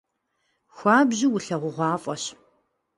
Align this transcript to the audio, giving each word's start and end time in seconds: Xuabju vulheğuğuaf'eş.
Xuabju 0.75 1.27
vulheğuğuaf'eş. 1.31 2.23